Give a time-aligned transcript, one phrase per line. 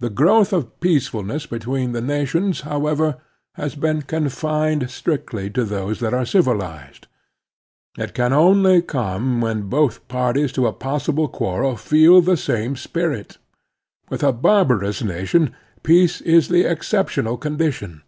[0.00, 3.22] The growth of peacefulness between nations, Expansion and Peace 31 however,
[3.54, 7.06] has been confined strictly to those that are civilized.
[7.96, 13.38] It can only come when both parties to a possible quarrel feel the same spirit.
[14.10, 18.02] With a barbarous nation peace is the exceptional con dition.